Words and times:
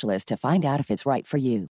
to 0.00 0.36
find 0.36 0.64
out 0.64 0.80
if 0.80 0.90
it's 0.90 1.04
right 1.06 1.26
for 1.26 1.38
you. 1.38 1.68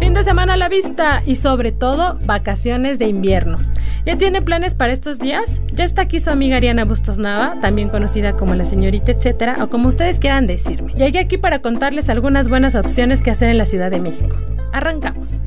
Fin 0.00 0.14
de 0.14 0.24
semana 0.24 0.54
a 0.54 0.56
la 0.56 0.70
vista 0.70 1.22
y 1.26 1.36
sobre 1.36 1.72
todo 1.72 2.18
vacaciones 2.24 2.98
de 2.98 3.06
invierno. 3.06 3.58
¿Ya 4.06 4.16
tiene 4.16 4.40
planes 4.40 4.74
para 4.74 4.94
estos 4.94 5.18
días? 5.18 5.60
Ya 5.74 5.84
está 5.84 6.02
aquí 6.02 6.20
su 6.20 6.30
amiga 6.30 6.56
Ariana 6.56 6.86
Bustos 6.86 7.18
Nava, 7.18 7.60
también 7.60 7.90
conocida 7.90 8.34
como 8.34 8.54
la 8.54 8.64
señorita 8.64 9.12
etcétera, 9.12 9.62
o 9.62 9.68
como 9.68 9.88
ustedes 9.88 10.18
quieran 10.18 10.46
decirme. 10.46 10.94
Llegué 10.94 11.18
aquí 11.18 11.36
para 11.36 11.60
contarles 11.60 12.08
algunas 12.08 12.48
buenas 12.48 12.74
opciones 12.76 13.20
que 13.20 13.30
hacer 13.30 13.50
en 13.50 13.58
la 13.58 13.66
Ciudad 13.66 13.90
de 13.90 14.00
México. 14.00 14.36
Arrancamos. 14.72 15.38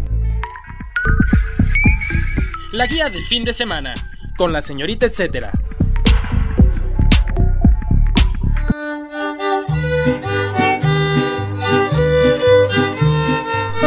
La 2.72 2.85
guía 2.85 3.09
del 3.09 3.25
fin 3.25 3.44
de 3.44 3.53
semana, 3.53 3.95
con 4.38 4.53
la 4.53 4.61
señorita 4.61 5.08
etcétera. 5.08 5.52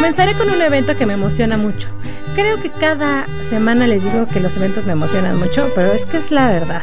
Comenzaré 0.07 0.35
con 0.35 0.51
un 0.51 0.63
evento 0.63 0.97
que 0.97 1.05
me 1.05 1.15
emociona 1.15 1.59
mucho. 1.59 1.89
Creo 2.37 2.63
que 2.63 2.71
cada 2.71 3.27
semana 3.43 3.89
les 3.89 4.05
digo 4.05 4.29
que 4.29 4.39
los 4.39 4.57
eventos 4.57 4.87
me 4.87 4.93
emocionan 4.93 5.37
mucho, 5.37 5.69
pero 5.75 5.93
es 5.93 6.07
que 6.07 6.19
es 6.19 6.31
la 6.31 6.49
verdad. 6.49 6.83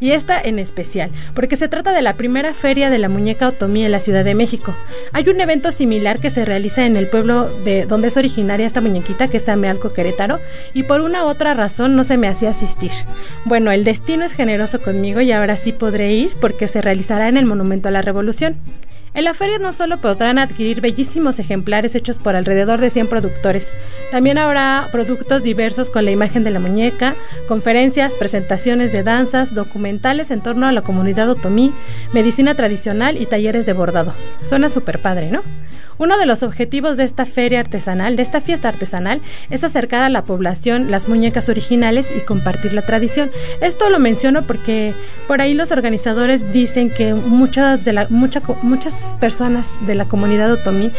Y 0.00 0.12
esta 0.12 0.40
en 0.40 0.58
especial, 0.58 1.10
porque 1.34 1.56
se 1.56 1.68
trata 1.68 1.92
de 1.92 2.00
la 2.00 2.14
primera 2.14 2.54
feria 2.54 2.88
de 2.88 2.96
la 2.96 3.10
muñeca 3.10 3.48
Otomí 3.48 3.84
en 3.84 3.92
la 3.92 4.00
Ciudad 4.00 4.24
de 4.24 4.34
México. 4.34 4.74
Hay 5.12 5.28
un 5.28 5.38
evento 5.42 5.70
similar 5.70 6.18
que 6.18 6.30
se 6.30 6.46
realiza 6.46 6.86
en 6.86 6.96
el 6.96 7.08
pueblo 7.08 7.50
de 7.62 7.84
donde 7.84 8.08
es 8.08 8.16
originaria 8.16 8.66
esta 8.66 8.80
muñequita, 8.80 9.28
que 9.28 9.36
es 9.36 9.50
Amealco 9.50 9.92
Querétaro, 9.92 10.38
y 10.72 10.84
por 10.84 11.02
una 11.02 11.26
u 11.26 11.28
otra 11.28 11.52
razón 11.52 11.94
no 11.94 12.04
se 12.04 12.16
me 12.16 12.26
hacía 12.26 12.48
asistir. 12.48 12.92
Bueno, 13.44 13.70
el 13.70 13.84
destino 13.84 14.24
es 14.24 14.32
generoso 14.32 14.80
conmigo 14.80 15.20
y 15.20 15.30
ahora 15.30 15.56
sí 15.56 15.72
podré 15.72 16.14
ir 16.14 16.32
porque 16.40 16.68
se 16.68 16.80
realizará 16.80 17.28
en 17.28 17.36
el 17.36 17.44
Monumento 17.44 17.88
a 17.88 17.92
la 17.92 18.00
Revolución. 18.00 18.56
En 19.14 19.24
la 19.24 19.34
feria 19.34 19.58
no 19.58 19.74
solo 19.74 19.98
podrán 19.98 20.38
adquirir 20.38 20.80
bellísimos 20.80 21.38
ejemplares 21.38 21.94
hechos 21.94 22.18
por 22.18 22.34
alrededor 22.34 22.80
de 22.80 22.88
100 22.88 23.08
productores, 23.08 23.68
también 24.10 24.38
habrá 24.38 24.88
productos 24.90 25.42
diversos 25.42 25.90
con 25.90 26.06
la 26.06 26.10
imagen 26.10 26.44
de 26.44 26.50
la 26.50 26.60
muñeca, 26.60 27.14
conferencias, 27.46 28.14
presentaciones 28.14 28.90
de 28.90 29.02
danzas, 29.02 29.54
documentales 29.54 30.30
en 30.30 30.40
torno 30.40 30.66
a 30.66 30.72
la 30.72 30.80
comunidad 30.80 31.28
otomí, 31.28 31.72
medicina 32.14 32.54
tradicional 32.54 33.20
y 33.20 33.26
talleres 33.26 33.66
de 33.66 33.74
bordado. 33.74 34.14
Suena 34.44 34.70
súper 34.70 34.98
padre, 34.98 35.30
¿no? 35.30 35.42
Uno 35.98 36.18
de 36.18 36.26
los 36.26 36.42
objetivos 36.42 36.96
de 36.96 37.04
esta 37.04 37.26
feria 37.26 37.60
artesanal, 37.60 38.16
de 38.16 38.22
esta 38.22 38.40
fiesta 38.40 38.68
artesanal, 38.68 39.20
es 39.50 39.62
acercar 39.62 40.02
a 40.02 40.08
la 40.08 40.24
población 40.24 40.90
las 40.90 41.08
muñecas 41.08 41.48
originales 41.48 42.08
y 42.16 42.20
compartir 42.20 42.72
la 42.72 42.82
tradición. 42.82 43.30
Esto 43.60 43.88
lo 43.88 43.98
menciono 43.98 44.42
porque 44.46 44.94
por 45.32 45.40
ahí 45.40 45.54
los 45.54 45.70
organizadores 45.70 46.52
dicen 46.52 46.90
que 46.90 47.14
muchas, 47.14 47.86
de 47.86 47.94
la, 47.94 48.06
muchas 48.10 49.16
personas 49.18 49.70
de 49.86 49.94
la 49.94 50.04
comunidad 50.04 50.52
otomí 50.52 50.90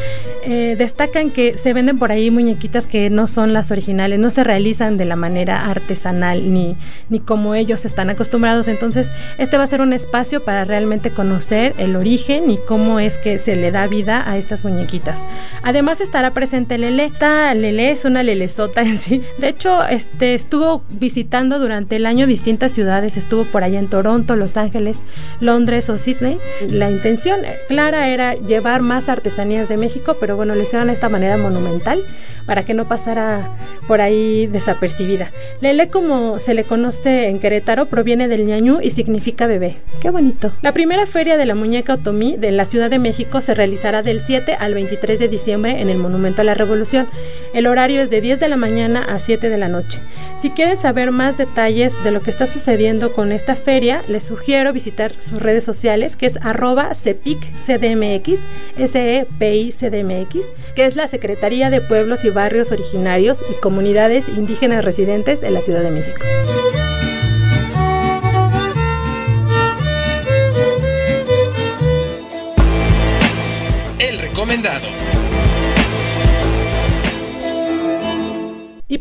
eh, 0.44 0.74
destacan 0.76 1.30
que 1.30 1.56
se 1.56 1.72
venden 1.72 2.00
por 2.00 2.12
ahí 2.12 2.32
muñequitas 2.32 2.88
que 2.88 3.12
no 3.12 3.28
son 3.28 3.54
las 3.54 3.70
originales, 3.70 4.18
no 4.18 4.32
se 4.32 4.44
realizan 4.44 4.98
de 4.98 5.06
la 5.06 5.16
manera 5.16 5.68
artesanal 5.70 6.52
ni, 6.52 6.76
ni 7.10 7.20
como 7.20 7.54
ellos 7.54 7.86
están 7.86 8.10
acostumbrados. 8.10 8.68
Entonces, 8.68 9.12
este 9.38 9.60
va 9.60 9.66
a 9.66 9.68
ser 9.68 9.82
un 9.82 9.94
espacio 9.94 10.44
para 10.44 10.66
realmente 10.66 11.12
conocer 11.12 11.76
el 11.78 11.96
origen 11.96 12.50
y 12.50 12.58
cómo 12.58 13.00
es 13.00 13.20
que 13.20 13.38
se 13.38 13.56
le 13.56 13.70
da 13.70 13.86
vida 13.86 14.24
a 14.28 14.40
estas 14.40 14.64
muñequitas 14.64 15.22
Además 15.64 16.02
estará 16.02 16.32
presente 16.32 16.78
Lele. 16.78 17.06
Esta 17.06 17.54
Lele 17.54 17.92
es 17.92 18.04
una 18.04 18.22
lelezota 18.22 18.82
en 18.82 18.98
sí. 18.98 19.22
De 19.38 19.48
hecho, 19.48 19.84
este 19.86 20.34
estuvo 20.36 20.84
visitando 20.90 21.58
durante 21.60 21.96
el 21.96 22.06
año 22.06 22.28
distintas 22.28 22.74
ciudades. 22.74 23.16
Estuvo 23.16 23.46
por 23.46 23.64
allá 23.64 23.80
en 23.80 23.88
Toronto, 23.88 24.23
Los 24.28 24.58
Ángeles, 24.58 25.00
Londres 25.40 25.90
o 25.90 25.98
Sydney. 25.98 26.38
La 26.70 26.90
intención 26.90 27.40
clara 27.68 28.10
era 28.10 28.36
llevar 28.36 28.82
más 28.82 29.10
artesanías 29.10 29.70
de 29.70 29.78
México, 29.78 30.18
pero 30.20 30.36
bueno, 30.36 30.56
lo 30.56 30.62
hicieron 30.62 30.88
de 30.88 30.94
esta 30.94 31.10
manera 31.10 31.38
monumental 31.38 32.02
para 32.46 32.66
que 32.66 32.74
no 32.74 32.86
pasara 32.86 33.50
por 33.88 34.02
ahí 34.02 34.48
desapercibida. 34.48 35.32
Lele, 35.62 35.90
como 35.90 36.40
se 36.40 36.54
le 36.54 36.64
conoce 36.64 37.28
en 37.28 37.40
Querétaro, 37.40 37.86
proviene 37.88 38.28
del 38.28 38.46
ñañú 38.46 38.80
y 38.82 38.92
significa 38.92 39.48
bebé. 39.48 39.78
Qué 40.02 40.10
bonito. 40.10 40.52
La 40.62 40.72
primera 40.72 41.06
feria 41.06 41.38
de 41.38 41.46
la 41.46 41.56
muñeca 41.56 41.94
otomí 41.94 42.38
de 42.38 42.52
la 42.52 42.66
Ciudad 42.66 42.90
de 42.90 43.00
México 43.00 43.42
se 43.42 43.54
realizará 43.54 44.04
del 44.04 44.22
7 44.22 44.56
al 44.60 44.74
23 44.74 45.20
de 45.20 45.28
diciembre 45.28 45.82
en 45.82 45.90
el 45.90 45.98
Monumento 45.98 46.42
a 46.42 46.46
la 46.46 46.54
Revolución. 46.54 47.08
El 47.54 47.68
horario 47.68 48.02
es 48.02 48.10
de 48.10 48.20
10 48.20 48.40
de 48.40 48.48
la 48.50 48.58
mañana 48.58 49.04
a 49.04 49.20
7 49.20 49.50
de 49.50 49.58
la 49.58 49.68
noche. 49.68 50.00
Si 50.42 50.50
quieren 50.50 50.78
saber 50.80 51.12
más 51.12 51.38
detalles 51.38 51.94
de 52.04 52.12
lo 52.12 52.20
que 52.20 52.30
está 52.30 52.46
sucediendo 52.46 53.14
con 53.14 53.32
esta 53.32 53.56
feria, 53.56 54.02
les 54.10 54.24
sugiero 54.24 54.74
visitar 54.74 55.14
sus 55.22 55.42
redes 55.42 55.64
sociales, 55.64 56.16
que 56.16 56.26
es 56.26 56.38
arroba 56.42 56.94
CEPICCDMX, 56.96 58.42
S-E-P-I-C-D-M-X, 58.78 60.46
que 60.76 60.86
es 60.86 60.96
la 60.96 61.08
Secretaría 61.08 61.70
de 61.70 61.80
Pueblos 61.80 62.26
y 62.26 62.30
Barrios 62.30 62.72
Originarios 62.72 63.40
y 63.50 63.62
Comunidades 63.62 64.28
Indígenas 64.28 64.84
Residentes 64.84 65.40
de 65.40 65.52
la 65.52 65.62
Ciudad 65.62 65.82
de 65.82 65.92
México. 65.92 66.20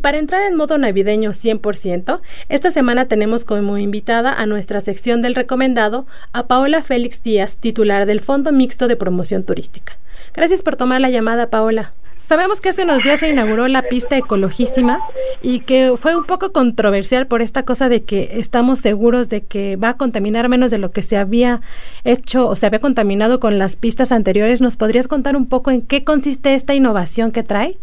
Para 0.02 0.18
entrar 0.18 0.42
en 0.42 0.56
modo 0.56 0.76
navideño 0.78 1.30
100%, 1.30 2.20
esta 2.48 2.70
semana 2.70 3.06
tenemos 3.06 3.44
como 3.44 3.78
invitada 3.78 4.34
a 4.34 4.46
nuestra 4.46 4.80
sección 4.80 5.22
del 5.22 5.34
recomendado 5.34 6.06
a 6.32 6.46
Paola 6.48 6.82
Félix 6.82 7.22
Díaz, 7.22 7.56
titular 7.56 8.04
del 8.04 8.20
Fondo 8.20 8.52
Mixto 8.52 8.88
de 8.88 8.96
Promoción 8.96 9.44
Turística. 9.44 9.96
Gracias 10.34 10.62
por 10.62 10.76
tomar 10.76 11.00
la 11.00 11.08
llamada, 11.08 11.50
Paola. 11.50 11.92
Sabemos 12.18 12.60
que 12.60 12.68
hace 12.68 12.84
unos 12.84 13.02
días 13.02 13.20
se 13.20 13.28
inauguró 13.28 13.66
la 13.68 13.82
pista 13.82 14.16
ecologísima 14.16 15.00
y 15.42 15.60
que 15.60 15.94
fue 15.96 16.16
un 16.16 16.24
poco 16.24 16.52
controversial 16.52 17.26
por 17.26 17.42
esta 17.42 17.64
cosa 17.64 17.88
de 17.88 18.04
que 18.04 18.30
estamos 18.34 18.78
seguros 18.78 19.28
de 19.28 19.42
que 19.42 19.76
va 19.76 19.90
a 19.90 19.96
contaminar 19.96 20.48
menos 20.48 20.70
de 20.70 20.78
lo 20.78 20.92
que 20.92 21.02
se 21.02 21.16
había 21.16 21.60
hecho 22.04 22.48
o 22.48 22.56
se 22.56 22.66
había 22.66 22.78
contaminado 22.78 23.40
con 23.40 23.58
las 23.58 23.76
pistas 23.76 24.12
anteriores. 24.12 24.60
¿Nos 24.60 24.76
podrías 24.76 25.08
contar 25.08 25.36
un 25.36 25.46
poco 25.46 25.70
en 25.70 25.82
qué 25.82 26.04
consiste 26.04 26.54
esta 26.54 26.74
innovación 26.74 27.32
que 27.32 27.42
trae? 27.42 27.78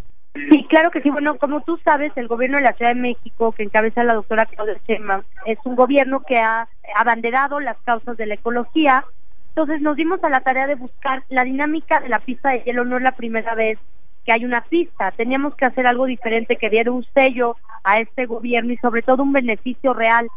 Sí, 0.47 0.65
claro 0.69 0.91
que 0.91 1.01
sí. 1.01 1.09
Bueno, 1.09 1.37
como 1.37 1.61
tú 1.61 1.79
sabes, 1.83 2.11
el 2.15 2.27
gobierno 2.27 2.57
de 2.57 2.63
la 2.63 2.73
Ciudad 2.73 2.93
de 2.93 3.01
México, 3.01 3.51
que 3.51 3.63
encabeza 3.63 4.03
la 4.03 4.13
doctora 4.13 4.45
Claudia 4.45 4.79
Sheinbaum, 4.87 5.23
es 5.45 5.57
un 5.63 5.75
gobierno 5.75 6.21
que 6.21 6.39
ha 6.39 6.67
abanderado 6.95 7.59
las 7.59 7.77
causas 7.83 8.15
de 8.17 8.25
la 8.25 8.35
ecología. 8.35 9.05
Entonces 9.49 9.81
nos 9.81 9.97
dimos 9.97 10.23
a 10.23 10.29
la 10.29 10.41
tarea 10.41 10.67
de 10.67 10.75
buscar 10.75 11.23
la 11.29 11.43
dinámica 11.43 11.99
de 11.99 12.09
la 12.09 12.19
pista 12.19 12.49
de 12.49 12.61
hielo. 12.61 12.85
No 12.85 12.97
es 12.97 13.03
la 13.03 13.13
primera 13.13 13.55
vez 13.55 13.79
que 14.25 14.31
hay 14.31 14.45
una 14.45 14.61
pista. 14.61 15.11
Teníamos 15.11 15.55
que 15.55 15.65
hacer 15.65 15.85
algo 15.87 16.05
diferente 16.05 16.55
que 16.55 16.69
diera 16.69 16.91
un 16.91 17.05
sello 17.13 17.57
a 17.83 17.99
este 17.99 18.25
gobierno 18.25 18.71
y 18.71 18.77
sobre 18.77 19.01
todo 19.01 19.23
un 19.23 19.33
beneficio 19.33 19.93
real. 19.93 20.27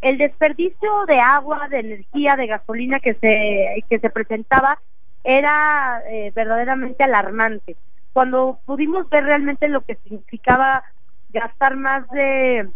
El 0.00 0.18
desperdicio 0.18 1.06
de 1.06 1.18
agua, 1.18 1.68
de 1.68 1.80
energía, 1.80 2.36
de 2.36 2.46
gasolina 2.46 3.00
que 3.00 3.14
se, 3.14 3.84
que 3.88 3.98
se 3.98 4.10
presentaba 4.10 4.78
era 5.24 6.00
eh, 6.08 6.30
verdaderamente 6.34 7.02
alarmante 7.02 7.76
cuando 8.18 8.58
pudimos 8.64 9.08
ver 9.10 9.22
realmente 9.22 9.68
lo 9.68 9.82
que 9.82 9.94
significaba 9.94 10.82
gastar 11.28 11.76
más 11.76 12.10
de, 12.10 12.68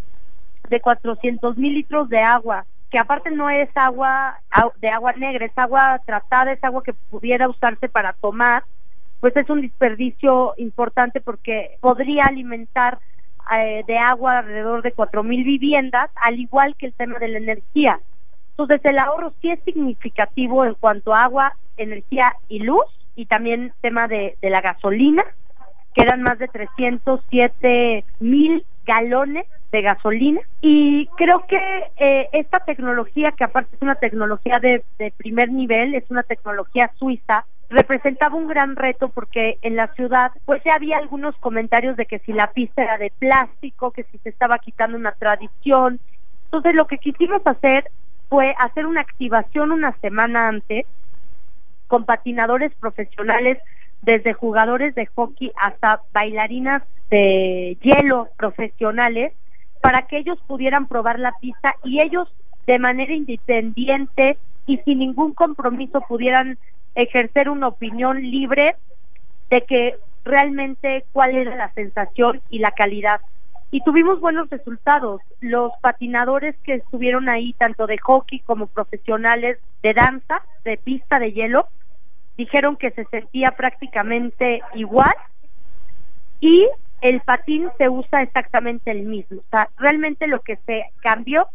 de 0.69 0.81
400 0.81 1.57
mil 1.57 1.75
litros 1.75 2.09
de 2.09 2.21
agua 2.21 2.65
que 2.89 3.01
aparte 3.01 3.33
no 3.33 3.51
es 3.51 3.69
agua 3.75 4.41
de 4.77 4.89
agua 4.89 5.15
negra, 5.15 5.45
es 5.45 5.59
agua 5.59 6.01
tratada, 6.07 6.53
es 6.53 6.63
agua 6.63 6.85
que 6.85 6.93
pudiera 6.93 7.49
usarse 7.49 7.89
para 7.89 8.13
tomar, 8.13 8.63
pues 9.19 9.35
es 9.35 9.51
un 9.51 9.63
desperdicio 9.63 10.55
importante 10.59 11.21
porque 11.21 11.77
podría 11.81 12.27
alimentar 12.27 13.01
eh, 13.53 13.83
de 13.89 13.99
agua 13.99 14.39
alrededor 14.39 14.83
de 14.83 14.93
cuatro 14.93 15.25
mil 15.25 15.43
viviendas, 15.43 16.09
al 16.23 16.39
igual 16.39 16.77
que 16.77 16.87
el 16.87 16.95
tema 16.95 17.19
de 17.19 17.27
la 17.27 17.39
energía. 17.39 17.99
Entonces 18.51 18.81
el 18.85 19.01
ahorro 19.01 19.35
sí 19.43 19.51
es 19.51 19.59
significativo 19.65 20.65
en 20.65 20.75
cuanto 20.75 21.13
a 21.13 21.25
agua, 21.25 21.57
energía 21.77 22.33
y 22.49 22.61
luz, 22.61 22.87
y 23.15 23.27
también 23.27 23.73
tema 23.81 24.09
de, 24.09 24.37
de 24.41 24.51
la 24.51 24.61
gasolina, 24.61 25.25
que 25.95 26.03
eran 26.03 26.23
más 26.23 26.39
de 26.39 26.49
307 26.49 28.05
mil 28.21 28.65
galones 28.85 29.47
de 29.71 29.83
gasolina 29.83 30.41
y 30.61 31.07
creo 31.17 31.47
que 31.47 31.59
eh, 31.97 32.29
esta 32.33 32.61
tecnología 32.61 33.33
que 33.33 33.45
aparte 33.45 33.77
es 33.77 33.83
una 33.83 33.95
tecnología 33.95 34.59
de, 34.59 34.85
de 34.99 35.13
primer 35.17 35.51
nivel 35.51 35.95
es 35.95 36.05
una 36.11 36.25
tecnología 36.25 36.91
suiza 36.99 37.47
representaba 37.73 38.37
un 38.37 38.49
gran 38.49 38.77
reto 38.77 39.09
porque 39.09 39.59
en 39.63 39.77
la 39.77 39.89
ciudad 39.95 40.31
pues 40.45 40.63
ya 40.65 40.75
había 40.75 40.99
algunos 40.99 41.35
comentarios 41.39 41.97
de 41.97 42.07
que 42.07 42.19
si 42.21 42.33
la 42.33 42.53
pista 42.53 42.83
era 42.83 42.99
de 42.99 43.11
plástico, 43.19 43.91
que 43.91 44.05
si 44.05 44.19
se 44.19 44.29
estaba 44.29 44.59
quitando 44.59 44.97
una 44.97 45.13
tradición. 45.13 45.99
Entonces 46.45 46.75
lo 46.75 46.87
que 46.87 46.99
quisimos 46.99 47.41
hacer 47.47 47.91
fue 48.29 48.55
hacer 48.59 48.87
una 48.87 49.01
activación 49.01 49.73
una 49.73 49.97
semana 50.01 50.49
antes 50.49 50.87
con 51.93 52.07
patinadores 52.07 52.73
profesionales 52.81 53.59
desde 54.01 54.33
jugadores 54.33 54.95
de 54.95 55.05
hockey 55.15 55.53
hasta 55.61 56.01
bailarinas 56.15 56.83
de 57.11 57.77
hielo 57.83 58.31
profesionales 58.39 59.35
para 59.83 60.07
que 60.07 60.17
ellos 60.17 60.39
pudieran 60.47 60.87
probar 60.89 61.19
la 61.19 61.35
pista 61.39 61.77
y 61.85 62.01
ellos 62.01 62.35
de 62.67 62.79
manera 62.79 63.13
independiente 63.13 64.39
y 64.65 64.79
sin 64.79 65.01
ningún 65.01 65.35
compromiso 65.35 66.01
pudieran 66.09 66.57
ejercer 66.95 67.51
una 67.51 67.69
opinión 67.69 68.23
libre 68.23 68.77
de 69.51 69.61
que 69.61 69.99
realmente 70.25 71.05
cuál 71.13 71.35
era 71.35 71.57
la 71.57 71.75
sensación 71.75 72.41
y 72.49 72.61
la 72.61 72.71
calidad. 72.71 73.21
Y 73.71 73.83
tuvimos 73.83 74.19
buenos 74.19 74.49
resultados. 74.49 75.21
Los 75.41 75.73
patinadores 75.83 76.57
que 76.65 76.77
estuvieron 76.77 77.29
ahí, 77.29 77.53
tanto 77.59 77.87
de 77.87 77.99
hockey 77.99 78.41
como 78.41 78.67
profesionales 78.67 79.59
de 79.83 79.93
danza, 79.93 80.43
de 80.65 80.79
pista 80.79 81.19
de 81.19 81.33
hielo, 81.33 81.69
dijeron 82.37 82.77
que 82.77 82.91
se 82.91 83.05
sentía 83.07 83.53
prácticamente 83.53 84.63
igual 84.75 85.15
y 86.41 86.69
el 87.01 87.21
patín 87.21 87.69
se 87.79 87.89
usa 87.89 88.23
exactamente 88.23 88.91
el 88.91 89.03
mismo. 89.03 89.41
O 89.41 89.51
sea, 89.51 89.69
realmente 89.77 90.27
lo 90.27 90.41
que 90.41 90.57
se 90.67 90.87
cambió 91.01 91.49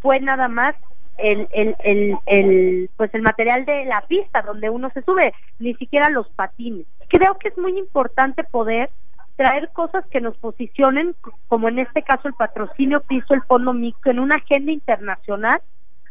fue 0.00 0.20
nada 0.20 0.48
más 0.48 0.74
el, 1.18 1.48
el, 1.52 1.76
el, 1.80 2.16
el, 2.26 2.90
pues 2.96 3.12
el 3.14 3.22
material 3.22 3.64
de 3.64 3.84
la 3.84 4.00
pista 4.02 4.42
donde 4.42 4.70
uno 4.70 4.90
se 4.90 5.02
sube, 5.02 5.34
ni 5.58 5.74
siquiera 5.74 6.08
los 6.08 6.28
patines. 6.30 6.86
Creo 7.08 7.38
que 7.38 7.48
es 7.48 7.58
muy 7.58 7.78
importante 7.78 8.44
poder 8.44 8.90
traer 9.36 9.70
cosas 9.72 10.06
que 10.06 10.20
nos 10.20 10.36
posicionen, 10.36 11.14
como 11.48 11.68
en 11.68 11.78
este 11.78 12.02
caso 12.02 12.28
el 12.28 12.34
patrocinio 12.34 13.00
piso, 13.00 13.34
el 13.34 13.42
fondo 13.42 13.72
mixto, 13.72 14.10
en 14.10 14.20
una 14.20 14.36
agenda 14.36 14.72
internacional 14.72 15.60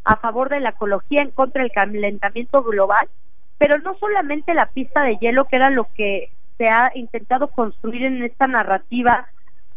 a 0.03 0.15
favor 0.17 0.49
de 0.49 0.59
la 0.59 0.69
ecología, 0.69 1.21
en 1.21 1.31
contra 1.31 1.61
del 1.61 1.71
calentamiento 1.71 2.63
global 2.63 3.07
pero 3.61 3.77
no 3.77 3.95
solamente 3.99 4.55
la 4.55 4.65
pista 4.65 5.03
de 5.03 5.17
hielo, 5.17 5.45
que 5.45 5.57
era 5.57 5.69
lo 5.69 5.87
que 5.93 6.31
se 6.57 6.67
ha 6.67 6.91
intentado 6.95 7.49
construir 7.49 8.05
en 8.05 8.23
esta 8.23 8.47
narrativa 8.47 9.27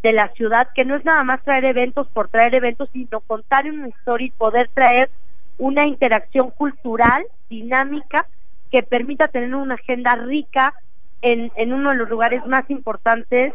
de 0.02 0.14
la 0.14 0.28
ciudad, 0.28 0.70
que 0.74 0.86
no 0.86 0.96
es 0.96 1.04
nada 1.04 1.22
más 1.22 1.42
traer 1.42 1.66
eventos 1.66 2.08
por 2.08 2.28
traer 2.28 2.54
eventos, 2.54 2.88
sino 2.94 3.20
contar 3.20 3.66
una 3.66 3.88
historia 3.88 4.28
y 4.28 4.30
poder 4.30 4.70
traer 4.72 5.10
una 5.58 5.84
interacción 5.84 6.50
cultural 6.52 7.26
dinámica 7.50 8.26
que 8.72 8.82
permita 8.82 9.28
tener 9.28 9.54
una 9.54 9.74
agenda 9.74 10.16
rica 10.16 10.72
en, 11.20 11.52
en 11.54 11.74
uno 11.74 11.90
de 11.90 11.96
los 11.96 12.08
lugares 12.08 12.46
más 12.46 12.64
importantes, 12.70 13.52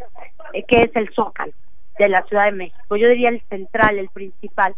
eh, 0.54 0.64
que 0.68 0.84
es 0.84 0.92
el 0.94 1.10
Zócalo 1.16 1.54
de 1.98 2.08
la 2.08 2.22
Ciudad 2.26 2.46
de 2.46 2.52
México. 2.52 2.96
Yo 2.96 3.10
diría 3.10 3.30
el 3.30 3.42
central, 3.50 3.98
el 3.98 4.10
principal. 4.10 4.76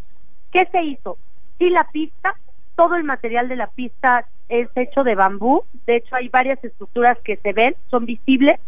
¿Qué 0.50 0.66
se 0.72 0.82
hizo? 0.82 1.18
Sí, 1.60 1.70
la 1.70 1.90
pista, 1.92 2.36
todo 2.78 2.96
el 2.96 3.04
material 3.04 3.50
de 3.50 3.58
la 3.58 3.68
pista 3.68 4.26
es 4.52 4.70
hecho 4.76 5.04
de 5.04 5.16
bambú, 5.16 5.64
de 5.88 5.96
hecho 5.96 6.16
hay 6.16 6.28
varias 6.28 6.62
estructuras 6.64 7.18
que 7.24 7.38
se 7.38 7.54
ven, 7.54 7.76
son 7.90 8.06
visibles, 8.06 8.60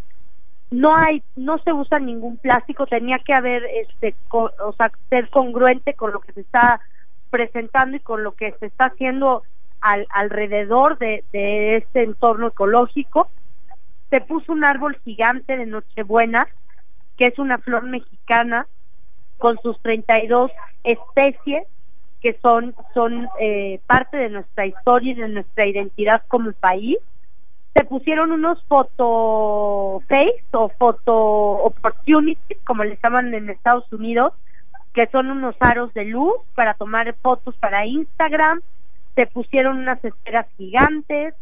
no 0.72 0.96
hay, 0.96 1.22
no 1.36 1.58
se 1.60 1.74
usa 1.74 2.00
ningún 2.00 2.38
plástico, 2.38 2.88
tenía 2.88 3.20
que 3.20 3.34
haber, 3.34 3.64
este, 3.66 4.16
o 4.32 4.74
sea, 4.78 4.92
ser 5.10 5.30
congruente 5.30 5.94
con 5.94 6.14
lo 6.14 6.22
que 6.22 6.32
se 6.32 6.42
está 6.42 6.80
presentando 7.30 7.98
y 7.98 8.00
con 8.00 8.24
lo 8.24 8.32
que 8.32 8.56
se 8.60 8.68
está 8.68 8.86
haciendo 8.86 9.44
al, 9.82 10.08
alrededor 10.10 10.98
de, 10.98 11.26
de 11.34 11.76
este 11.76 12.04
entorno 12.04 12.48
ecológico. 12.48 13.30
Se 14.10 14.22
puso 14.22 14.54
un 14.54 14.64
árbol 14.64 14.98
gigante 15.04 15.58
de 15.58 15.66
Nochebuena, 15.66 16.48
que 17.18 17.28
es 17.28 17.38
una 17.38 17.58
flor 17.58 17.84
mexicana, 17.84 18.68
con 19.38 19.60
sus 19.62 19.80
32 19.82 20.50
especies, 20.86 21.68
que 22.24 22.40
son, 22.42 22.74
son 22.94 23.28
eh, 23.38 23.82
parte 23.86 24.16
de 24.16 24.30
nuestra 24.30 24.66
historia 24.66 25.12
y 25.12 25.16
de 25.16 25.28
nuestra 25.28 25.66
identidad 25.66 26.24
como 26.30 26.54
país. 26.54 26.98
Se 27.76 27.84
pusieron 27.84 28.32
unos 28.32 28.64
photo 28.64 30.02
face 30.08 30.42
o 30.52 30.70
photo 30.70 31.14
opportunities, 31.16 32.60
como 32.64 32.86
les 32.86 32.98
llaman 33.04 33.34
en 33.34 33.50
Estados 33.50 33.92
Unidos, 33.92 34.32
que 34.94 35.08
son 35.08 35.32
unos 35.32 35.56
aros 35.60 35.94
de 35.94 36.06
luz 36.06 36.36
para 36.56 36.76
tomar 36.76 37.14
fotos 37.22 37.56
para 37.58 37.86
Instagram. 37.86 38.62
Se 39.16 39.28
pusieron 39.28 39.80
unas 39.80 40.04
esferas 40.06 40.48
gigantes, 40.58 41.36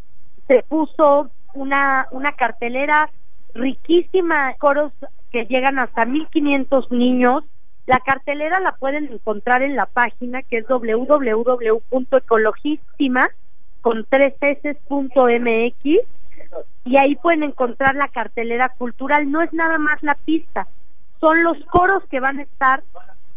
se 0.48 0.63
puso 0.63 1.30
una, 1.54 2.07
una 2.10 2.31
cartelera 2.31 3.12
riquísima, 3.54 4.56
coros 4.56 4.94
que 5.31 5.45
llegan 5.45 5.78
hasta 5.78 6.06
1500 6.06 6.92
niños 6.92 7.44
la 7.88 8.00
cartelera 8.00 8.60
la 8.60 8.74
pueden 8.74 9.12
encontrar 9.12 9.63
en 9.63 9.75
la 9.75 9.86
página 9.86 10.44
que 10.44 10.60
es 10.60 10.68
www.ecologistima 10.68 13.30
con 13.81 14.06
tres 14.10 14.33
y 16.83 16.98
ahí 16.98 17.16
pueden 17.16 17.44
encontrar 17.44 17.95
la 17.95 18.07
cartelera 18.07 18.69
cultural. 18.69 19.31
No 19.31 19.42
es 19.42 19.54
nada 19.54 19.78
más 19.78 20.01
la 20.04 20.16
pista, 20.16 20.68
son 21.19 21.44
los 21.44 21.57
coros 21.66 22.04
que 22.10 22.19
van 22.19 22.39
a 22.39 22.44
estar 22.44 22.83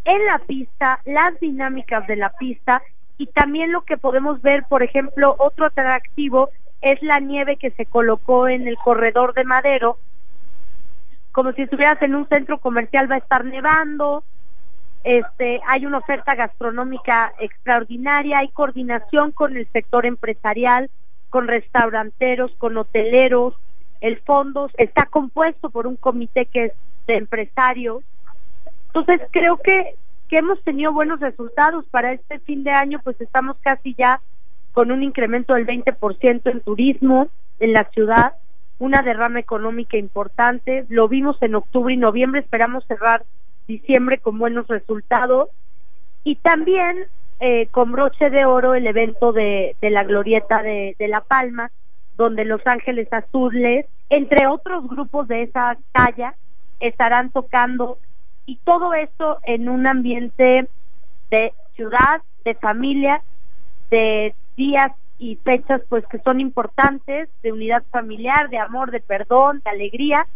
en 0.05 0.25
la 0.27 0.39
pista, 0.39 1.01
las 1.05 1.39
dinámicas 1.41 2.07
de 2.07 2.17
la 2.17 2.31
pista 2.31 2.83
y 3.17 3.27
también 3.27 3.73
lo 3.73 3.83
que 3.83 3.97
podemos 3.97 4.43
ver, 4.43 4.65
por 4.69 4.83
ejemplo, 4.83 5.35
otro 5.39 5.67
atractivo 5.67 6.51
es 6.83 7.03
la 7.03 7.21
nieve 7.21 7.57
que 7.57 7.71
se 7.71 7.87
colocó 7.87 8.49
en 8.49 8.69
el 8.69 8.77
corredor 8.77 9.35
de 9.35 9.45
Madero, 9.45 9.99
como 11.33 11.53
si 11.53 11.63
estuvieras 11.63 12.01
en 12.03 12.15
un 12.15 12.29
centro 12.29 12.59
comercial 12.59 13.11
va 13.11 13.17
a 13.17 13.19
estar 13.19 13.45
nevando, 13.45 14.25
este, 15.05 15.61
hay 15.67 15.85
una 15.85 15.99
oferta 15.99 16.35
gastronómica 16.35 17.33
extraordinaria, 17.39 18.39
hay 18.39 18.49
coordinación 18.49 19.33
con 19.33 19.57
el 19.57 19.69
sector 19.71 20.07
empresarial, 20.07 20.91
con 21.29 21.47
restauranteros, 21.47 22.53
con 22.57 22.77
hoteleros, 22.77 23.55
el 24.01 24.19
fondo 24.21 24.71
está 24.77 25.07
compuesto 25.07 25.71
por 25.71 25.87
un 25.87 25.97
comité 25.97 26.47
que 26.47 26.65
es 26.67 26.73
de 27.07 27.17
empresarios. 27.17 28.03
Entonces 28.87 29.21
creo 29.31 29.59
que, 29.59 29.95
que 30.29 30.39
hemos 30.39 30.63
tenido 30.63 30.93
buenos 30.93 31.21
resultados. 31.21 31.85
Para 31.87 32.13
este 32.13 32.39
fin 32.41 32.65
de 32.65 32.71
año, 32.71 33.01
pues 33.03 33.21
estamos 33.21 33.57
casi 33.63 33.95
ya 33.95 34.21
con 34.73 34.91
un 34.91 35.03
incremento 35.03 35.55
del 35.55 35.67
20% 35.67 36.51
en 36.51 36.61
turismo 36.61 37.29
en 37.61 37.73
la 37.73 37.85
ciudad, 37.85 38.35
una 38.79 39.03
derrama 39.03 39.39
económica 39.39 39.97
importante, 39.97 40.85
lo 40.89 41.09
vimos 41.09 41.41
en 41.41 41.55
octubre 41.55 41.95
y 41.95 41.97
noviembre, 41.97 42.41
esperamos 42.41 42.85
cerrar 42.87 43.25
diciembre 43.67 44.19
con 44.19 44.39
buenos 44.39 44.67
resultados. 44.69 45.49
Y 46.23 46.37
también 46.37 47.07
eh, 47.41 47.67
con 47.71 47.93
broche 47.93 48.31
de 48.31 48.45
oro 48.45 48.75
el 48.75 48.87
evento 48.87 49.33
de, 49.33 49.77
la 49.83 50.05
glorieta 50.05 50.63
de, 50.63 50.97
La 51.01 51.21
Palma, 51.21 51.71
donde 52.17 52.45
Los 52.45 52.67
Ángeles 52.67 53.13
Azules, 53.13 53.87
entre 54.09 54.47
otros 54.47 54.89
grupos 54.89 55.29
de 55.29 55.43
esa 55.43 55.77
talla, 55.93 56.35
estarán 56.81 57.31
tocando. 57.31 57.99
Y 58.47 58.57
todo 58.65 58.95
esto 58.95 59.39
en 59.45 59.69
un 59.69 59.87
ambiente 59.87 60.69
de 61.31 61.53
ciudad, 61.75 62.23
de 62.45 62.55
familia, 62.55 63.23
de 63.91 64.35
días 64.57 64.93
y 65.19 65.37
fechas 65.37 65.83
pues 65.89 66.07
que 66.07 66.19
son 66.19 66.41
importantes, 66.41 67.29
de 67.43 67.53
unidad 67.53 67.83
familiar, 67.91 68.49
de 68.51 68.59
amor, 68.59 68.91
de 68.91 69.01
perdón, 69.01 69.61
de 69.65 69.71
alegría 69.71 70.27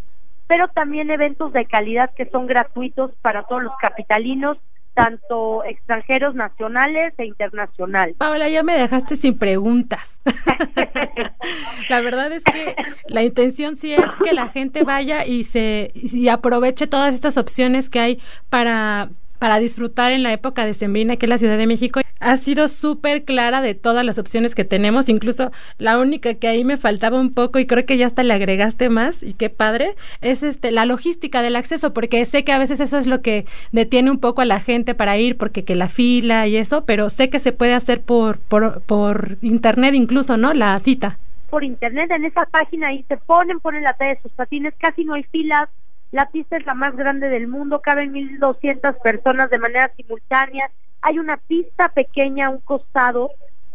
pero 0.48 0.66
también 0.68 1.10
eventos 1.10 1.52
de 1.52 1.66
calidad 1.66 2.10
que 2.16 2.28
son 2.30 2.46
gratuitos 2.46 3.12
para 3.22 3.44
todos 3.44 3.62
los 3.62 3.72
capitalinos, 3.80 4.56
tanto 4.94 5.62
extranjeros, 5.62 6.34
nacionales 6.34 7.14
e 7.18 7.26
internacionales. 7.26 8.16
Paola, 8.18 8.48
ya 8.48 8.64
me 8.64 8.76
dejaste 8.76 9.14
sin 9.14 9.38
preguntas. 9.38 10.20
la 11.88 12.00
verdad 12.00 12.32
es 12.32 12.42
que 12.42 12.74
la 13.06 13.22
intención 13.22 13.76
sí 13.76 13.92
es 13.92 14.10
que 14.24 14.32
la 14.32 14.48
gente 14.48 14.82
vaya 14.82 15.24
y 15.24 15.44
se 15.44 15.92
y 15.94 16.28
aproveche 16.28 16.88
todas 16.88 17.14
estas 17.14 17.36
opciones 17.36 17.90
que 17.90 18.00
hay 18.00 18.20
para 18.48 19.10
para 19.38 19.58
disfrutar 19.58 20.10
en 20.10 20.24
la 20.24 20.32
época 20.32 20.64
de 20.64 20.74
Sembrina, 20.74 21.16
que 21.16 21.26
es 21.26 21.30
la 21.30 21.38
Ciudad 21.38 21.58
de 21.58 21.66
México. 21.66 22.00
Ha 22.20 22.36
sido 22.36 22.68
súper 22.68 23.24
clara 23.24 23.60
de 23.60 23.74
todas 23.74 24.04
las 24.04 24.18
opciones 24.18 24.54
que 24.54 24.64
tenemos, 24.64 25.08
incluso 25.08 25.50
la 25.78 25.98
única 25.98 26.34
que 26.34 26.48
ahí 26.48 26.64
me 26.64 26.76
faltaba 26.76 27.20
un 27.20 27.32
poco 27.32 27.58
y 27.58 27.66
creo 27.66 27.86
que 27.86 27.96
ya 27.96 28.06
hasta 28.06 28.24
le 28.24 28.34
agregaste 28.34 28.88
más 28.88 29.22
y 29.22 29.34
qué 29.34 29.50
padre, 29.50 29.94
es 30.20 30.42
este 30.42 30.72
la 30.72 30.86
logística 30.86 31.42
del 31.42 31.56
acceso, 31.56 31.92
porque 31.94 32.24
sé 32.24 32.44
que 32.44 32.52
a 32.52 32.58
veces 32.58 32.80
eso 32.80 32.98
es 32.98 33.06
lo 33.06 33.22
que 33.22 33.46
detiene 33.72 34.10
un 34.10 34.18
poco 34.18 34.40
a 34.40 34.46
la 34.46 34.60
gente 34.60 34.94
para 34.94 35.18
ir, 35.18 35.36
porque 35.36 35.64
que 35.64 35.74
la 35.74 35.88
fila 35.88 36.46
y 36.46 36.56
eso, 36.56 36.84
pero 36.84 37.10
sé 37.10 37.30
que 37.30 37.38
se 37.38 37.52
puede 37.52 37.74
hacer 37.74 38.00
por, 38.00 38.38
por, 38.38 38.82
por 38.82 39.38
internet 39.42 39.94
incluso, 39.94 40.36
¿no? 40.36 40.54
La 40.54 40.78
cita. 40.78 41.18
Por 41.50 41.64
internet, 41.64 42.10
en 42.10 42.26
esa 42.26 42.44
página 42.46 42.88
ahí 42.88 43.04
se 43.08 43.16
ponen, 43.16 43.60
ponen 43.60 43.82
la 43.82 43.94
talla 43.94 44.14
de 44.14 44.20
sus 44.20 44.32
patines, 44.32 44.74
casi 44.78 45.04
no 45.04 45.14
hay 45.14 45.22
filas, 45.24 45.68
la 46.10 46.30
pista 46.30 46.56
es 46.56 46.66
la 46.66 46.74
más 46.74 46.96
grande 46.96 47.28
del 47.28 47.48
mundo, 47.48 47.80
caben 47.80 48.12
1.200 48.12 49.00
personas 49.02 49.50
de 49.50 49.58
manera 49.58 49.90
simultánea, 49.96 50.70
hay 51.02 51.18
una 51.18 51.36
pista 51.36 51.88
pequeña 51.90 52.50
un 52.50 52.60
costado 52.60 53.30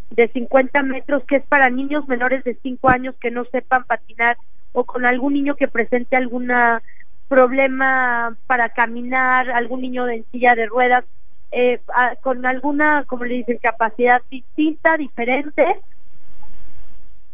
de 0.09 0.27
50 0.27 0.83
metros 0.83 1.23
que 1.25 1.37
es 1.37 1.43
para 1.45 1.69
niños 1.69 2.07
menores 2.07 2.43
de 2.43 2.57
5 2.61 2.89
años 2.89 3.15
que 3.19 3.31
no 3.31 3.45
sepan 3.45 3.83
patinar 3.85 4.37
o 4.71 4.83
con 4.83 5.05
algún 5.05 5.33
niño 5.33 5.55
que 5.55 5.67
presente 5.67 6.15
algún 6.15 6.51
problema 7.27 8.35
para 8.47 8.69
caminar, 8.69 9.49
algún 9.49 9.81
niño 9.81 10.05
de 10.05 10.23
silla 10.31 10.55
de 10.55 10.67
ruedas, 10.67 11.05
eh, 11.51 11.79
con 12.21 12.45
alguna, 12.45 13.05
como 13.05 13.25
le 13.25 13.35
dicen, 13.35 13.59
capacidad 13.61 14.21
distinta, 14.29 14.97
diferente. 14.97 15.79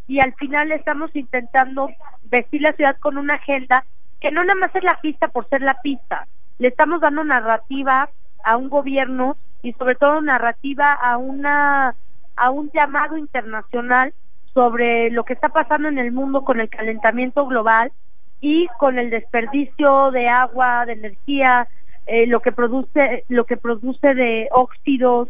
Y 0.07 0.19
al 0.19 0.33
final 0.35 0.71
estamos 0.71 1.15
intentando 1.15 1.89
vestir 2.23 2.61
la 2.61 2.73
ciudad 2.73 2.97
con 2.97 3.17
una 3.17 3.35
agenda 3.35 3.85
que 4.19 4.31
no 4.31 4.43
nada 4.43 4.59
más 4.59 4.75
es 4.75 4.83
la 4.83 4.99
pista 4.99 5.29
por 5.29 5.47
ser 5.49 5.61
la 5.61 5.81
pista, 5.81 6.27
le 6.57 6.67
estamos 6.67 6.99
dando 6.99 7.23
narrativa 7.23 8.09
a 8.43 8.57
un 8.57 8.69
gobierno 8.69 9.37
y 9.61 9.73
sobre 9.73 9.95
todo 9.95 10.21
narrativa 10.21 10.93
a 10.93 11.17
una 11.17 11.95
a 12.35 12.49
un 12.51 12.71
llamado 12.71 13.17
internacional 13.17 14.13
sobre 14.53 15.11
lo 15.11 15.25
que 15.25 15.33
está 15.33 15.49
pasando 15.49 15.89
en 15.89 15.97
el 15.97 16.11
mundo 16.11 16.43
con 16.43 16.59
el 16.59 16.69
calentamiento 16.69 17.45
global 17.45 17.91
y 18.39 18.67
con 18.77 18.97
el 18.97 19.09
desperdicio 19.09 20.11
de 20.11 20.29
agua, 20.29 20.85
de 20.85 20.93
energía, 20.93 21.67
eh, 22.05 22.27
lo 22.27 22.39
que 22.39 22.51
produce 22.51 23.25
lo 23.27 23.45
que 23.45 23.57
produce 23.57 24.15
de 24.15 24.47
óxidos, 24.51 25.27